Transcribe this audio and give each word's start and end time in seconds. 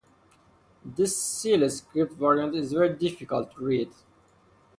This 0.83 1.15
seal 1.15 1.69
script 1.69 2.13
variant 2.13 2.55
is 2.55 2.73
very 2.73 2.91
difficult 2.91 3.51
to 3.55 3.63
read. 3.63 3.91